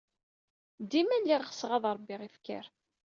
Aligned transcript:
Dima 0.91 1.17
lliɣ 1.21 1.41
ɣseɣ 1.49 1.71
ad 1.77 1.85
ṛebbiɣ 1.95 2.21
ifker. 2.27 2.65